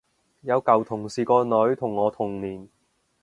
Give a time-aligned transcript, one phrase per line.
[0.41, 2.67] 有舊同事個女同我同年